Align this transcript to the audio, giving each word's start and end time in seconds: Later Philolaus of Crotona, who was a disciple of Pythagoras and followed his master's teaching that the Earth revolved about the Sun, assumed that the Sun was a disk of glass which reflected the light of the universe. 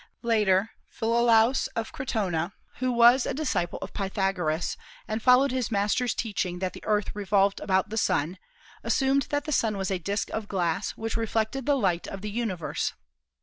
Later 0.23 0.71
Philolaus 0.89 1.67
of 1.75 1.91
Crotona, 1.93 2.53
who 2.77 2.91
was 2.91 3.27
a 3.27 3.35
disciple 3.35 3.77
of 3.83 3.93
Pythagoras 3.93 4.75
and 5.07 5.21
followed 5.21 5.51
his 5.51 5.69
master's 5.69 6.15
teaching 6.15 6.57
that 6.57 6.73
the 6.73 6.83
Earth 6.87 7.15
revolved 7.15 7.59
about 7.59 7.91
the 7.91 7.97
Sun, 7.99 8.39
assumed 8.83 9.27
that 9.29 9.45
the 9.45 9.51
Sun 9.51 9.77
was 9.77 9.91
a 9.91 9.99
disk 9.99 10.31
of 10.31 10.47
glass 10.47 10.97
which 10.97 11.17
reflected 11.17 11.67
the 11.67 11.77
light 11.77 12.07
of 12.07 12.21
the 12.21 12.31
universe. 12.31 12.93